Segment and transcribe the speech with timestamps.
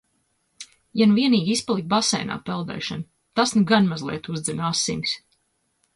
[1.01, 3.05] Ja nu vienīgi izpalika baseinā peldēšana,
[3.41, 5.19] tas nu gan mazliet uzdzen asinis.